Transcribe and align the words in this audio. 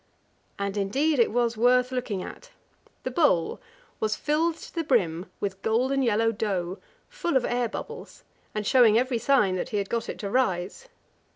And 0.57 0.77
indeed 0.77 1.19
it 1.19 1.29
was 1.29 1.55
worth 1.55 1.91
looking 1.91 2.23
at. 2.23 2.49
The 3.03 3.11
bowl 3.11 3.59
was 3.99 4.15
filled 4.15 4.55
to 4.55 4.73
the 4.73 4.83
brim 4.83 5.29
with 5.39 5.61
golden 5.61 6.01
yellow 6.01 6.31
dough, 6.31 6.79
full 7.07 7.37
of 7.37 7.45
air 7.45 7.69
bubbles, 7.69 8.23
and 8.55 8.65
showing 8.65 8.97
every 8.97 9.19
sign 9.19 9.57
that 9.57 9.69
he 9.69 9.77
had 9.77 9.91
got 9.91 10.09
it 10.09 10.17
to 10.17 10.29
rise. 10.31 10.89